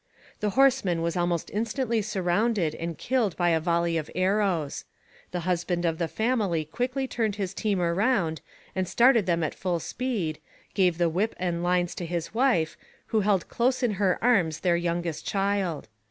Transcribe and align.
The 0.39 0.49
horseman 0.57 1.03
was 1.03 1.15
almost 1.15 1.51
instantly 1.53 2.01
surrounded 2.01 2.73
and 2.73 2.97
killed 2.97 3.37
by 3.37 3.49
a 3.49 3.59
volley 3.59 3.97
of 3.97 4.09
arrows. 4.15 4.83
The 5.29 5.41
husband 5.41 5.85
of 5.85 5.99
the 5.99 6.07
family 6.07 6.65
quickly 6.65 7.07
turned 7.07 7.35
his 7.35 7.53
team 7.53 7.79
around 7.79 8.41
and 8.75 8.87
started 8.87 9.27
them 9.27 9.43
at 9.43 9.53
full 9.53 9.79
speed, 9.79 10.39
gave 10.73 10.97
the 10.97 11.07
whip 11.07 11.35
and 11.37 11.61
lines 11.61 11.93
to 11.93 12.05
his 12.07 12.33
wife, 12.33 12.77
who 13.13 13.19
held 13.19 13.47
close 13.47 13.83
in 13.83 13.91
her 14.01 14.17
arms 14.23 14.59
her 14.63 14.75
youngest 14.75 15.27
child. 15.27 15.87